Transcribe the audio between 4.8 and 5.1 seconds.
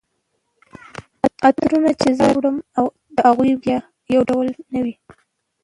وي